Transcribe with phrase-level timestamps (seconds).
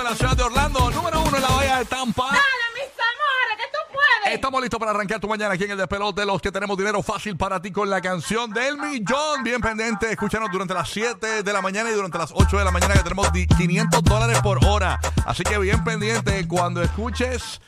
[0.00, 2.24] En la ciudad de Orlando, número uno en la bahía de Tampa.
[2.26, 2.38] Dale,
[2.74, 4.34] mis amores, que tú puedes.
[4.34, 7.02] Estamos listos para arrancar tu mañana aquí en el despelote de los que tenemos dinero
[7.02, 9.42] fácil para ti con la canción del millón.
[9.44, 12.70] Bien pendiente, escúchanos durante las 7 de la mañana y durante las 8 de la
[12.70, 14.98] mañana que tenemos di- 500 dólares por hora.
[15.26, 17.60] Así que bien pendiente cuando escuches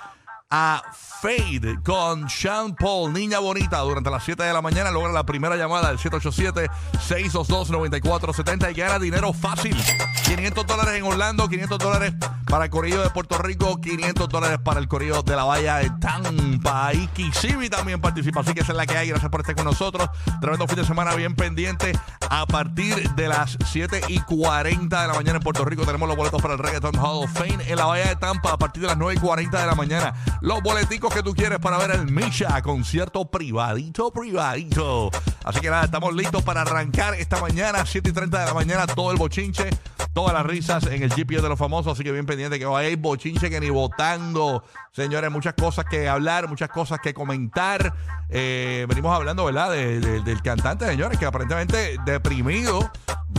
[0.51, 0.83] a
[1.23, 4.91] Fade con Sean Paul, Niña Bonita, durante las 7 de la mañana.
[4.91, 9.81] Logra la primera llamada al 787-622-9470 y gana dinero fácil.
[10.25, 12.15] 500 dólares en Orlando, 500 dólares
[12.49, 15.91] para el Corillo de Puerto Rico, 500 dólares para el Corillo de la Bahía de
[16.01, 16.93] Tampa.
[16.93, 19.11] Y Kissimmee también participa, así que esa es la que hay.
[19.11, 20.11] Gracias por estar con nosotros.
[20.41, 21.97] Tremendo fin de semana bien pendiente.
[22.31, 26.17] A partir de las 7 y 40 de la mañana en Puerto Rico tenemos los
[26.17, 28.89] boletos para el Reggaeton Hall of Fame en la Bahía de Tampa a partir de
[28.89, 30.15] las 9 y 40 de la mañana.
[30.41, 35.11] Los boleticos que tú quieres para ver el Misha, concierto privadito, privadito.
[35.45, 38.87] Así que nada, estamos listos para arrancar esta mañana, 7 y 30 de la mañana,
[38.87, 39.69] todo el bochinche,
[40.15, 41.93] todas las risas en el GPS de los famosos.
[41.95, 44.65] Así que bien pendiente que ir bochinche que ni votando.
[44.93, 47.93] Señores, muchas cosas que hablar, muchas cosas que comentar.
[48.29, 49.71] Eh, venimos hablando, ¿verdad?
[49.71, 52.91] De- de- del cantante, señores, que aparentemente deprimido,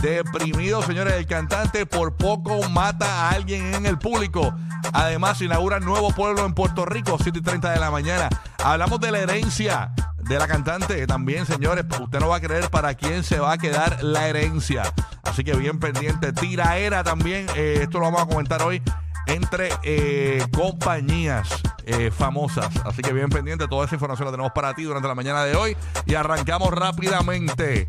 [0.04, 4.54] deprimido, señores, el cantante por poco mata a alguien en el público.
[4.92, 8.28] Además, inaugura nuevo pueblo en Puerto Rico, 7 y 30 de la mañana.
[8.62, 11.86] Hablamos de la herencia de la cantante también, señores.
[11.98, 14.82] Usted no va a creer para quién se va a quedar la herencia.
[15.22, 16.34] Así que bien pendiente.
[16.34, 17.46] Tiraera también.
[17.56, 18.82] eh, esto lo vamos a comentar hoy
[19.26, 21.48] entre eh, compañías
[21.86, 22.68] eh, famosas.
[22.84, 23.66] Así que bien pendiente.
[23.68, 25.78] Toda esa información la tenemos para ti durante la mañana de hoy.
[26.04, 27.88] Y arrancamos rápidamente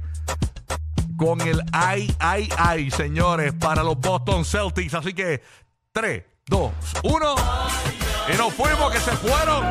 [1.17, 4.93] con el ay, ay, ay, señores, para los Boston Celtics.
[4.93, 5.41] Así que
[5.91, 6.71] 3, 2,
[7.03, 7.35] 1.
[8.33, 9.65] Y nos fuimos, que se fueron.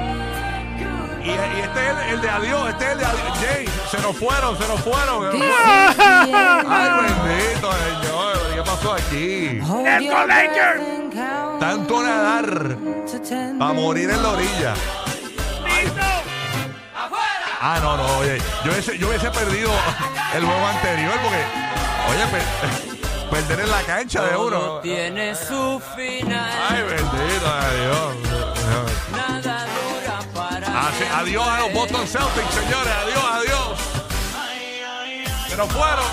[1.23, 3.39] Y, y este es el, el de adiós, este es el de adiós.
[3.39, 5.43] Jay, se nos fueron, se nos fueron.
[6.69, 8.55] Ay, bendito, señor.
[8.55, 9.59] ¿Qué pasó aquí?
[9.61, 10.95] Go, Lakers.
[11.61, 12.77] Tanto nadar
[13.59, 14.75] para morir en la orilla.
[17.67, 18.37] Ah, no, no, oye.
[18.63, 19.71] Yo hubiese, yo hubiese perdido
[20.35, 21.43] el juego anterior porque,
[22.11, 24.81] oye, per- perder en la cancha de uno.
[24.83, 28.17] Tiene su final, Ay, bendito, adiós.
[29.13, 32.93] nada dura para Así- adiós a los Boston Celtics, señores.
[33.03, 33.79] Adiós, adiós.
[35.49, 36.05] Se nos fueron.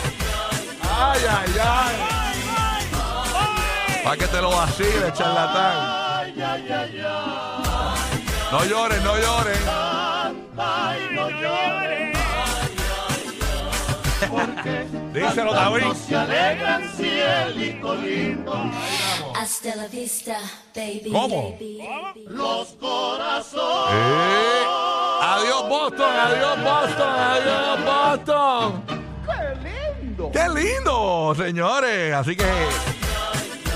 [0.90, 1.96] Ay, ay, ay.
[4.06, 6.32] Para que te lo vacile, charlatán.
[8.52, 9.60] No llores, no llores.
[15.14, 15.84] Díselo, David.
[19.36, 20.38] Hasta la vista,
[20.76, 21.12] baby.
[21.12, 21.52] ¿Cómo?
[21.52, 21.82] baby.
[21.82, 22.24] Eh,
[25.22, 26.16] Adiós, Boston.
[26.16, 27.20] Adiós, Boston.
[27.20, 28.84] Adiós, Boston.
[29.26, 30.32] ¡Qué lindo!
[30.32, 32.14] ¡Qué lindo, señores!
[32.14, 32.91] Así que.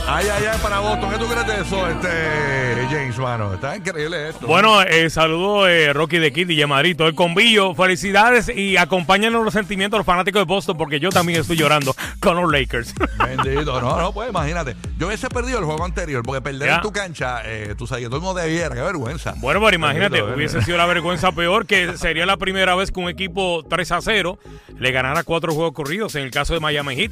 [0.08, 1.10] Ay, ay, ay, para Boston.
[1.12, 3.54] ¿Qué tú crees de eso, este James, mano?
[3.56, 4.46] Está increíble esto.
[4.46, 7.74] Bueno, eh, saludo eh, Rocky de Kid y Yamarito, el convillo.
[7.74, 11.96] Felicidades y acompáñanos los sentimientos de los fanáticos de Boston porque yo también estoy llorando
[12.20, 12.94] con los Lakers.
[13.18, 13.82] Bendito.
[13.82, 14.76] No, no, pues imagínate.
[15.00, 16.76] Yo hubiese perdido el juego anterior porque perder Ya.
[16.76, 18.76] en tu cancha, eh, tú sabes que todo el mundo debiera.
[18.76, 19.34] Qué vergüenza.
[19.38, 23.00] Bueno, pero imagínate, Bendito, hubiese sido la vergüenza peor que sería la primera vez que
[23.00, 24.38] un equipo 3 a 0
[24.78, 27.12] le ganara cuatro juegos corridos en el caso de Miami Heat.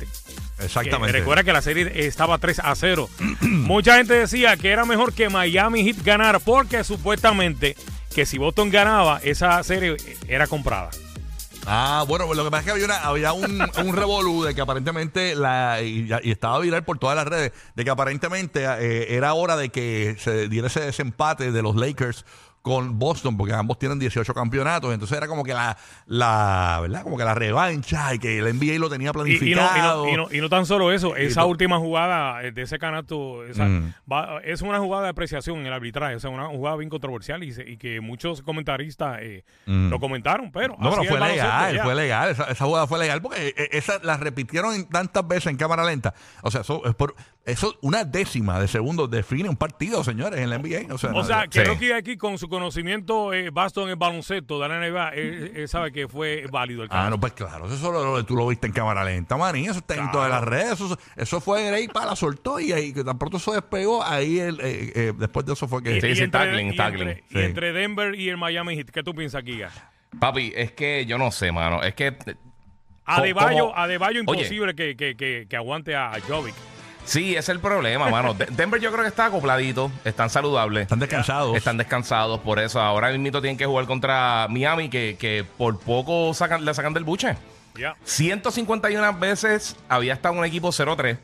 [0.59, 1.17] Que Exactamente.
[1.17, 2.82] recuerda que la serie estaba 3 a 0.
[3.41, 7.75] Mucha gente decía que era mejor que Miami Heat ganara porque supuestamente
[8.13, 9.97] que si Boston ganaba, esa serie
[10.27, 10.89] era comprada.
[11.65, 14.53] Ah, bueno, pues lo que pasa es que había, una- había un, un revolú de
[14.53, 19.15] que aparentemente, la, y, y estaba viral por todas las redes, de que aparentemente eh,
[19.15, 22.25] era hora de que se diera ese desempate de los Lakers
[22.63, 24.91] con Boston, porque ambos tienen 18 campeonatos.
[24.93, 25.77] Entonces era como que la,
[26.07, 27.03] la ¿verdad?
[27.03, 30.05] Como que la revancha y que el NBA lo tenía Y, y no, y, planificado.
[30.05, 33.45] no, y, no, y no tan solo eso, esa última jugada eh, de ese canasto
[33.45, 33.93] esa- Mm.
[34.11, 37.43] va- es una jugada de apreciación en el arbitraje, o sea, una jugada bien controversial
[37.43, 39.89] y, se- y que muchos comentaristas eh, Mm.
[39.89, 42.29] lo comentaron, pero No, pero fue legal, fue legal.
[42.31, 46.13] Esa, esa jugada fue legal porque eh, esa la repitieron tantas veces en cámara lenta.
[46.41, 47.13] O sea, es por
[47.45, 50.93] eso una décima de segundo define un partido, señores, en la NBA.
[50.93, 51.65] O sea, O no- sea, que Sí.
[51.65, 55.67] Rocky aquí con su conocimiento eh, vasto en el baloncesto de la NBA, él, él
[55.67, 57.09] sabe que fue válido el Ah, canasto.
[57.11, 59.95] no, pues claro, eso solo lo, tú lo viste en cámara lenta, maní, eso está
[59.95, 63.17] en todas las redes, eso, eso fue Grey para la soltó y ahí que tan
[63.19, 65.99] pronto eso despegó, ahí el, eh, eh, después de eso fue que...
[65.99, 67.07] Sí, sí, entre, tackling, y tackling.
[67.09, 67.39] entre- y Sí.
[67.39, 69.69] entre Denver y el Miami Heat, ¿qué tú piensas, Giga?
[70.19, 71.81] Papi, es que yo no sé, mano.
[71.81, 72.15] Es que.
[73.05, 76.53] Adebayo, Adebayo imposible que, que, que, que aguante a Jovic.
[77.05, 78.33] Sí, ese es el problema, mano.
[78.33, 80.83] De- Denver yo creo que está acopladito, están saludables.
[80.83, 81.55] Están descansados.
[81.57, 86.33] Están descansados, por eso ahora mismo tienen que jugar contra Miami, que, que por poco
[86.33, 87.35] sacan, le sacan del buche.
[87.75, 87.95] Ya.
[88.03, 91.17] 151 veces había estado un equipo 0-3.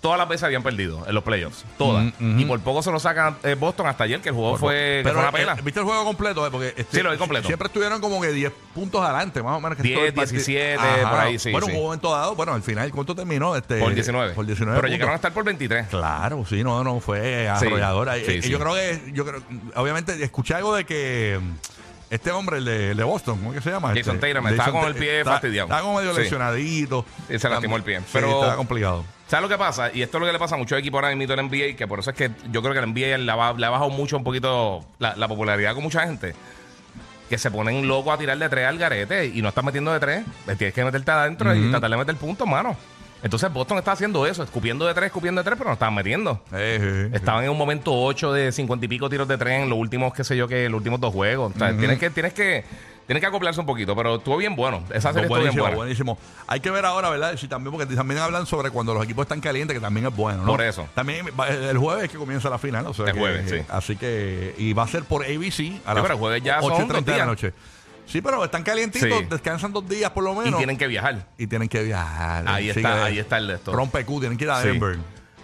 [0.00, 1.64] Todas las veces habían perdido en los playoffs.
[1.78, 2.12] Todas.
[2.20, 2.38] Mm.
[2.38, 5.14] Y por poco se lo sacan eh, Boston hasta ayer, que el juego fue, Pero
[5.14, 5.54] fue una eh, pela.
[5.54, 6.46] ¿viste el juego completo?
[6.46, 6.50] eh?
[6.50, 7.46] Porque este, Sí, lo vi completo.
[7.46, 9.76] Siempre estuvieron como que 10 puntos adelante, más o menos.
[9.76, 10.32] que 10, todo el partido.
[10.36, 11.10] 17, Ajá.
[11.10, 11.72] por ahí, sí, Bueno, sí.
[11.74, 13.56] un momento dado, bueno, al final, ¿cuánto terminó?
[13.56, 14.34] Este, por 19.
[14.34, 15.88] Por 19 Pero llegaron a estar por 23.
[15.88, 18.14] Claro, sí, no, no, fue arrolladora.
[18.16, 18.48] Sí, sí.
[18.50, 19.42] Yo creo que, yo creo,
[19.74, 21.52] obviamente, escuché algo de que mm,
[22.10, 23.88] este hombre, el de, el de Boston, ¿cómo que se llama?
[23.88, 25.66] Jason Este, Tatum, estaba con el pie está- fastidiado.
[25.66, 26.20] Estaba como medio Sí.
[26.20, 27.04] lesionadito.
[27.28, 27.98] Sí, se lastimó el pie.
[28.00, 29.04] Sí, Pero- estaba complicado.
[29.26, 29.90] ¿Sabes lo que pasa?
[29.92, 31.86] Y esto es lo que le pasa a muchos equipos ahora mismo en NBA, que
[31.88, 34.84] por eso es que yo creo que el NBA le ha, bajado mucho un poquito
[34.98, 36.34] la, la popularidad con mucha gente.
[37.28, 39.98] Que se ponen locos a tirar de tres al garete y no estás metiendo de
[39.98, 40.24] tres.
[40.56, 42.76] Tienes que meterte adentro y tratar de meter puntos, mano.
[43.22, 46.42] Entonces Boston está haciendo eso, escupiendo de tres, escupiendo de tres, pero no estaban metiendo.
[46.52, 47.10] Eh, eh, eh.
[47.12, 50.12] Estaban en un momento 8 de 50 y pico tiros de tren en los últimos,
[50.14, 51.52] qué sé yo, que los últimos dos juegos.
[51.56, 52.64] O sea, tienes que, tienes que,
[53.06, 54.82] tienes que acoplarse un poquito, pero estuvo bien bueno.
[54.92, 55.76] Esa serie estuvo bien buena.
[55.76, 56.18] buenísimo.
[56.46, 57.36] Hay que ver ahora, ¿verdad?
[57.36, 60.42] Si también, porque también hablan sobre cuando los equipos están calientes, que también es bueno,
[60.42, 60.48] ¿no?
[60.52, 60.88] Por eso.
[60.94, 61.26] También
[61.68, 63.56] el jueves es que comienza la final, o sea El que- jueves, sí.
[63.68, 66.72] Así que, y va a ser por ABC a las pero el jueves ya son
[66.72, 67.52] 8:30 dos de la noche.
[68.06, 69.26] Sí, pero están calientitos, Sí.
[69.28, 70.58] descansan dos días por lo Y menos.
[70.58, 71.26] tienen que viajar.
[71.38, 72.44] y tienen que viajar.
[72.46, 73.72] Ahí Así está, que ahí está el de esto.
[73.72, 74.68] Rompe Q, tienen que ir a Sí.
[74.68, 74.94] Denver.
[74.96, 75.00] Sí,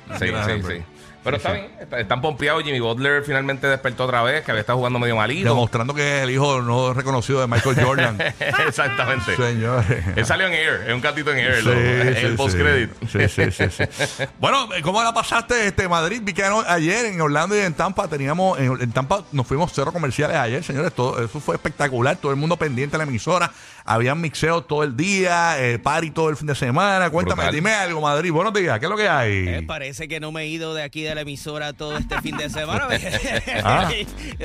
[0.07, 0.77] Tienen que ir a sí, Denver.
[0.79, 0.85] sí.
[1.25, 2.63] Pero está bien, está- están pompeados.
[2.65, 5.49] Jimmy Butler finalmente despertó otra vez, que había estado jugando medio malito.
[5.49, 8.19] Demostrando que es el hijo no reconocido de Michael Jordan.
[8.67, 9.37] Exactamente.
[9.37, 10.05] Señores.
[10.17, 12.91] Él salió en Air, es un gatito en Air, Sí, lo- en sí, el post-credit.
[13.11, 14.25] Sí, sí, sí, sí.
[14.41, 16.21] bueno, ¿cómo la pasaste este Madrid?
[16.25, 19.71] Vi que ano- ayer en Orlando y en Tampa teníamos, en, en Tampa nos fuimos
[19.75, 23.53] cero comerciales ayer, señores, todo, eso fue espectacular, todo el mundo pendiente de la emisora,
[23.85, 27.55] habían mixeos todo el día, eh, party todo el fin de semana, cuéntame, Brutal.
[27.55, 29.49] dime algo Madrid, buenos días, ¿qué es lo que hay?
[29.49, 32.37] Eh, parece que no me he ido de aquí de la emisora todo este fin
[32.37, 32.89] de semana.
[33.65, 33.91] Ah.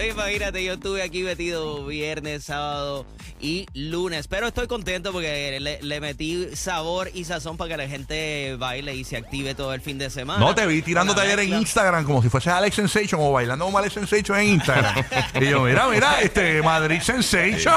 [0.10, 3.06] Imagínate, yo estuve aquí metido viernes, sábado
[3.40, 4.28] y lunes.
[4.28, 8.96] Pero estoy contento porque le, le metí sabor y sazón para que la gente baile
[8.96, 10.40] y se active todo el fin de semana.
[10.40, 11.54] No, te vi tirándote ayer en.
[11.58, 15.04] Instagram como si fuese Alex Sensation o bailando como Alex Sensation en Instagram.
[15.42, 17.74] y yo, mira, mira, este Madrid Sensation.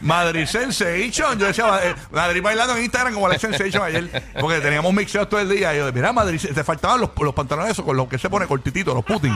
[0.00, 1.38] Madrid Sensation.
[1.38, 5.40] Yo decía, eh, Madrid bailando en Instagram como Alex Sensation ayer, porque teníamos mixeos todo
[5.40, 5.74] el día.
[5.74, 8.46] Y yo, mira, Madrid, te faltaban los, los pantalones esos con los que se pone
[8.46, 9.34] cortitito, los Putin.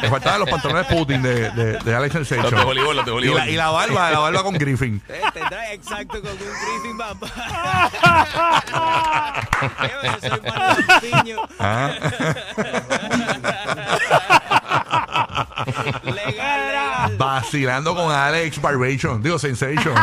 [0.00, 2.50] Te faltaban los pantalones Putin de, de, de Alex Sensation.
[2.50, 3.38] Los de voleibol, los de y, voleibol.
[3.38, 5.02] la, y la barba, la barba con Griffin.
[5.08, 7.26] Eh, Te trae exacto con un briefing, papá.
[10.22, 10.40] Yo soy.
[11.58, 11.92] Ah.
[16.04, 17.16] Legal, legal.
[17.16, 19.22] Vacilando con Alex Barbation.
[19.22, 19.94] Digo, Sensation.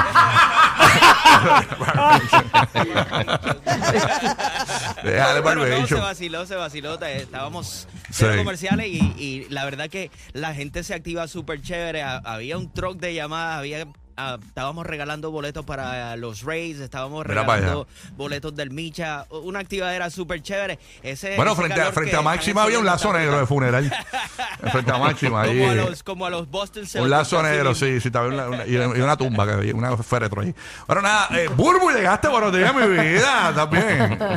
[5.04, 6.98] De Alex Bueno, no, se vaciló, se vaciló.
[7.00, 8.26] te- Estábamos Sí.
[8.26, 12.02] cero comerciales y, y la verdad que la gente se activa súper chévere.
[12.04, 13.88] Ha- Había un truck de llamadas, había.
[14.20, 20.10] Ah, estábamos regalando boletos para los Rays, estábamos Mira regalando boletos del Micha, una actividad
[20.10, 20.78] súper chévere.
[21.02, 23.92] Ese, Bueno, ese frente a, frente a Máxima había un lazo negro de funeral.
[24.72, 25.42] frente a Máxima.
[25.44, 28.12] ahí, Como a los, como a los Boston un Celtics, lazo así negro, sí, sí,
[28.12, 30.54] también una, una- y y una tumba, que había una féretro ahí.
[30.88, 34.20] Bueno, nada, eh, Burbu, llegaste, buenos días, mi vida, también.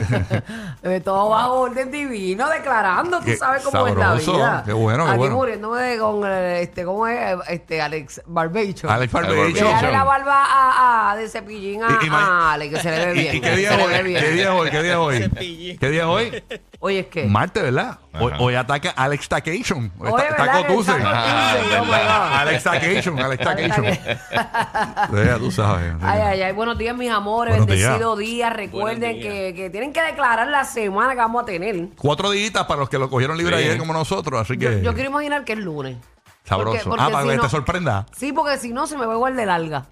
[0.85, 4.63] Eh, todo bajo orden divino, declarando, tú Qué sabes cómo es la vida.
[4.67, 5.37] qué bueno, qué Aquí bueno.
[5.37, 7.37] muriéndome de- con eh, este, ¿cómo es?
[7.49, 8.91] Este, Alex Barbecho.
[8.91, 9.72] Alex Barbation.
[9.75, 12.91] Dejarle la barba a, a- de cepillín a, Y- y ma- a Alex, que se
[12.91, 13.37] le ve ¿Y, bien.
[13.37, 13.93] y qué día se es le hoy?
[13.93, 14.21] ve bien.
[14.25, 14.71] ¿Qué día es hoy?
[14.71, 15.19] ¿Qué día es hoy?
[15.19, 15.79] Cepillín.
[15.79, 16.43] ¿Qué día es hoy?
[16.81, 17.25] Oye, es que.
[17.27, 17.99] Martes, ¿verdad?
[18.19, 18.43] Hoy, Ajá.
[18.43, 19.93] hoy ataca Alex Tacation.
[19.99, 20.73] Hoy Oye, está- ¿verdad que?
[20.75, 22.33] Oh, my God.
[22.35, 23.85] Alex Tacation, Alex Tacation.
[23.87, 25.95] Ya tú sabes.
[26.03, 28.51] Ay, ay, ay, buenos días, mis amores, Buenos bendecido día.
[28.51, 29.33] Recuerden Buenos días.
[29.35, 31.89] que, que tienen que declarar la semana que vamos a tener.
[31.97, 33.65] Cuatro días para los que lo cogieron libre Sí.
[33.65, 34.83] ayer como nosotros, así Yo, que...
[34.83, 35.97] yo quiero imaginar que es lunes.
[36.45, 36.73] Sabroso.
[36.73, 38.07] Porque- porque ah, para si que no- te sorprenda.
[38.17, 39.85] Sí, porque si no se me va igual de larga.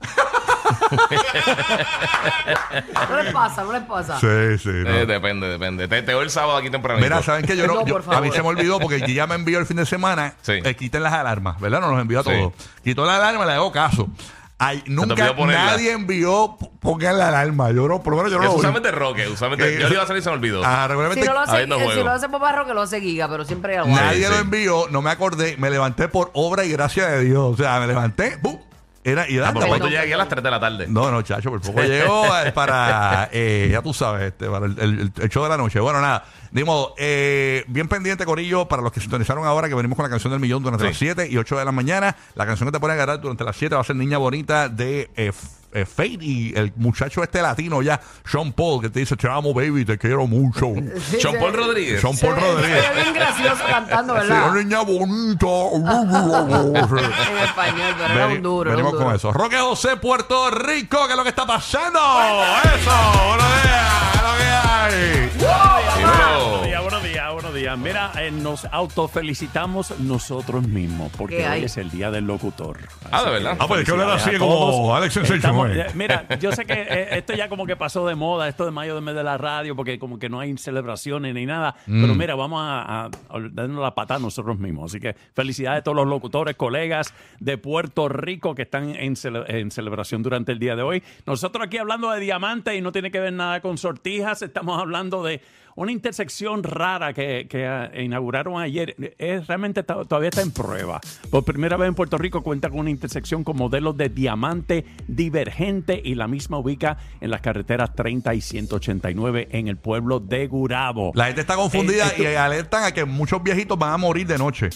[3.08, 4.18] no les pasa, no les pasa.
[4.20, 4.68] Sí, sí.
[4.68, 4.90] no.
[4.90, 5.88] Eh, depende, depende.
[5.88, 7.00] Te, te veo el sábado aquí temprano.
[7.00, 7.56] Mira, ¿saben qué?
[7.56, 8.18] Yo, no- No, yo- por favor.
[8.18, 10.34] a mí se me olvidó porque ya me envió el fin de semana.
[10.42, 10.52] Sí.
[10.64, 11.80] eh, quiten las alarmas, ¿verdad?
[11.80, 12.30] Nos los envió a Sí.
[12.30, 12.52] todos.
[12.84, 14.08] Quitó la alarma, le hago caso.
[14.62, 17.70] Ay, nunca nadie envió pongan la alarma.
[17.70, 19.26] Yo no, por lo menos yo no lo usualmente Roque.
[19.26, 20.60] Usualmente, yo le iba a salir y se me olvidó.
[20.62, 23.26] Ah, Si regularmente no lo hace, eh, si lo hace Papá Roque, lo hace Giga,
[23.26, 23.96] pero siempre hay algo.
[23.96, 24.42] nadie Sí, lo sí.
[24.42, 27.54] envió, no me acordé, me levanté por obra y gracia de Dios.
[27.54, 28.58] O sea, me levanté, ¡pum!
[29.02, 30.86] Era, y Ah, por poco llegué aquí a las 3 de la tarde.
[30.86, 34.78] No, no, chacho, por poco llegó eh, para, eh, ya tú sabes, este, para el,
[34.78, 35.80] el- el show de la noche.
[35.80, 39.96] Bueno, nada, de modo, eh, bien pendiente, Corillo, para los que sintonizaron ahora, que venimos
[39.96, 40.88] con la canción del millón durante Sí.
[40.90, 42.14] las 7 y 8 de la mañana.
[42.34, 44.68] La canción que te pone a agarrar durante las 7 va a ser Niña Bonita
[44.68, 45.32] de eh,
[45.72, 49.54] eh, Fate y el muchacho este latino ya, Sean Paul, que te dice, te amo,
[49.54, 50.66] baby, te quiero mucho.
[51.10, 51.38] Sí, Sean sí.
[51.40, 52.00] Paul Rodríguez.
[52.00, 52.84] Sean Paul Se- Rodríguez.
[52.94, 54.52] ve bien gracioso cantando, Sí, ¿verdad?
[54.54, 55.46] niña bonita.
[57.30, 58.70] En español, pero era un duro.
[58.70, 59.04] un Venimos duro.
[59.06, 59.32] con eso.
[59.32, 61.98] Roque José, Puerto Rico, ¿qué es lo que está pasando?
[61.98, 62.90] Eso,
[63.26, 65.19] buenos días, ¿qué es lo que hay?
[67.76, 72.78] Mira, eh, nos autofelicitamos nosotros mismos porque ¿Qué hoy es el día del locutor.
[73.10, 73.56] Ah, ¿de verdad?
[73.58, 74.94] Ah, pues que hablar así como.
[74.94, 78.48] Alex Sensation, eh, Mira, yo sé que eh, esto ya como que pasó de moda,
[78.48, 81.46] esto de mayo de mes de la radio, porque como que no hay celebraciones ni
[81.46, 81.74] nada.
[81.86, 82.00] Mm.
[82.02, 83.10] Pero mira, vamos a, a- a
[83.52, 84.90] darnos la patada nosotros mismos.
[84.92, 89.44] Así que felicidades a todos los locutores, colegas de Puerto Rico que están en, cele-
[89.48, 91.02] en celebración durante el día de hoy.
[91.26, 95.22] Nosotros aquí hablando de diamantes y no tiene que ver nada con sortijas, estamos hablando
[95.22, 95.40] de
[95.76, 98.94] una intersección rara que, que, ah, inauguraron ayer.
[99.18, 101.00] Es, realmente está- todavía está en prueba.
[101.30, 106.00] Por primera vez en Puerto Rico cuenta con una intersección con modelos de diamante divergente
[106.04, 111.12] y la misma ubica en las carreteras 30 y 189 en el pueblo de Gurabo.
[111.14, 114.26] La gente está confundida Eh, esto- y alertan a que muchos viejitos van a morir
[114.26, 114.70] de noche.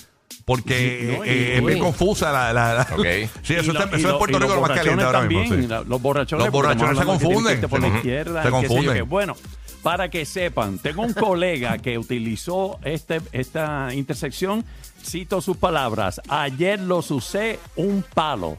[0.46, 2.52] Porque Sí, no, y- eh, es bien confusa la...
[2.52, 2.86] la-.
[3.42, 5.28] Sí, eso, lo- está, eso lo- es Puerto Rico los lo más caliente borrachones ahora
[5.28, 5.56] mismo.
[5.56, 5.66] sí.
[5.68, 7.60] la- Los borrachones, Los borrachones se confunden.
[7.62, 9.08] por la izquierda, Se confunden.
[9.08, 9.36] Bueno,
[9.84, 14.64] para que sepan, tengo un colega que utilizó este, esta intersección,
[15.00, 18.56] cito sus palabras, ayer los usé un palo.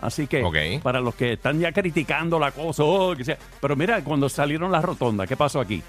[0.00, 0.42] Así que
[0.82, 4.70] para los que están ya criticando la cosa, oh, que sea- pero mira, cuando salieron
[4.70, 5.82] las rotondas, ¿qué pasó aquí?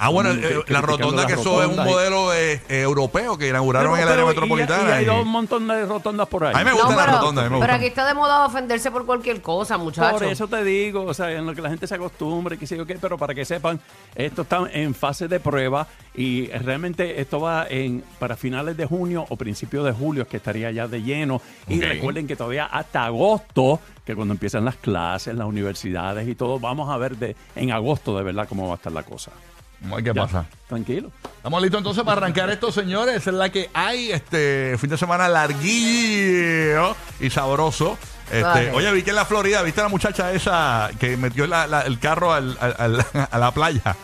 [0.00, 3.96] Ah, bueno, eh, la rotonda que eso es un modelo eh, eh, europeo que inauguraron
[3.96, 4.90] en el área metropolitana.
[4.90, 6.54] Y, hay y- un montón de rotondas por ahí.
[6.54, 7.74] A mí me gusta No, la pero, rotonda, a mí me pero gusta.
[7.74, 10.20] aquí está de moda ofenderse por cualquier cosa, muchachos.
[10.20, 12.76] Por eso te digo, o sea, en lo que la gente se acostumbre, qué sé
[12.76, 13.80] yo qué, pero para que sepan,
[14.14, 19.26] esto está en fase de prueba y realmente esto va en para finales de junio
[19.28, 21.42] o principios de julio, es que estaría ya de lleno.
[21.66, 21.84] Y Ok.
[21.84, 26.88] recuerden que todavía hasta agosto, que cuando empiezan las clases, las universidades y todo, vamos
[26.88, 29.32] a ver de en agosto de verdad cómo va a estar la cosa.
[29.80, 30.46] Vamos a ver ¿Qué Ya, pasa?
[30.68, 31.10] Tranquilo.
[31.36, 33.16] Estamos listos entonces para arrancar esto, señores.
[33.16, 34.10] Esa es la que hay.
[34.12, 37.96] Este fin de semana larguillo y sabroso.
[38.30, 41.66] Este, oye, vi que en la Florida, ¿viste a la muchacha esa que metió la-
[41.66, 43.96] la- el carro al- al- al- a la playa?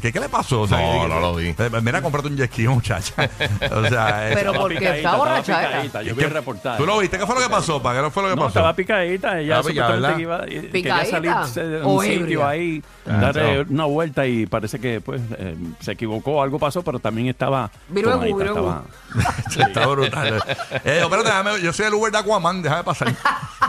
[0.00, 0.62] ¿Qué, qué le pasó?
[0.62, 1.48] O sea, No, que- no lo vi.
[1.48, 3.14] Eh, Mira, comprate un jet ski, muchacha.
[3.72, 6.02] O sea, eh, Pero Estaba porque picadita, está estaba borracha, era.
[6.02, 6.78] Yo vi ¿qué- el reportaje.
[6.78, 7.18] ¿Tú lo viste?
[7.18, 7.82] ¿Qué fue lo que pasó?
[7.82, 8.48] ¿Para qué fue lo que No, pasó?
[8.50, 9.38] estaba picadita.
[9.40, 10.16] Ella Estaba picada, supuestamente ¿verdad?
[10.16, 11.46] que iba, eh, quería ¿Picadita?
[11.46, 13.74] salir de ¿O un sitio ahí, Ah, dar eh, no.
[13.74, 17.70] una vuelta y parece que pues eh, se equivocó, algo pasó, pero también estaba.
[17.88, 18.82] Vino en tomadita, U, vino en U.
[19.18, 20.42] estaba- Está brutal.
[20.84, 23.08] Eh, espérate, déjame- yo soy el Uber de Aquaman, déjame pasar.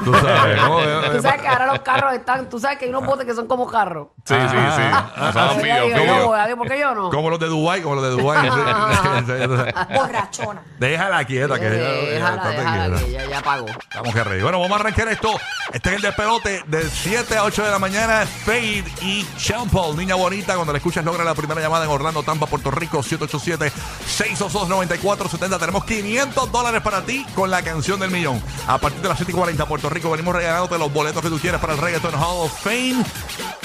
[0.03, 0.79] Tú sabes, ¿no?
[1.11, 3.47] Tú sabes que ahora los carros están, tú sabes que hay unos botes que son
[3.47, 4.07] como carros.
[4.25, 4.55] Sí, sí, sí.
[4.57, 6.05] Ah, O sea, Así que fío, digo, fío.
[6.17, 7.09] yo voy, adiós, ¿por qué yo no?
[7.09, 8.49] Como los de Dubai, como los de Dubai.
[9.93, 10.61] Borrachona.
[10.79, 13.05] Déjala quieta, que Déjala, déjala, quieta.
[13.05, 13.65] que ya, ya pagó.
[13.95, 14.43] Vamos que reír.
[14.43, 15.29] Bueno, vamos a arrancar esto.
[15.71, 18.25] Este es el despelote del 7 a 8 de la mañana.
[18.45, 20.55] Fade y Champol, niña bonita.
[20.55, 25.59] Cuando la escuchas, logra la primera llamada en Orlando, Tampa, Puerto Rico, 787-622-9470.
[25.59, 28.41] Tenemos 500 dólares para ti con la canción del millón.
[28.67, 31.37] A partir de las 7 y 40, Puerto Rico, venimos regalándote los boletos que tú
[31.39, 33.03] quieres para el Reggaeton Hall of Fame.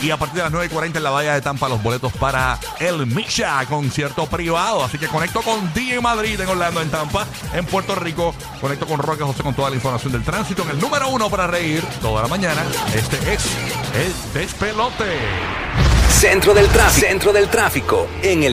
[0.02, 2.12] Y a partir de las 9 y 40 en la Bahía de Tampa, los boletos
[2.14, 4.82] para el Misha, concierto privado.
[4.82, 8.34] Así que conecto con DJ Madrid en Orlando, en Tampa, en Puerto Rico.
[8.60, 11.46] Conecto con Roque José con toda la información del tránsito en el número uno para
[11.46, 12.64] reír toda la mañana.
[12.92, 13.44] Este es
[13.94, 15.04] el despelote.
[16.08, 17.06] Centro del tráfico.
[17.06, 18.46] Centro del tráfico en el